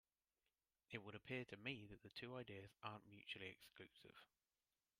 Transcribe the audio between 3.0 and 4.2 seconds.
mutually exclusive.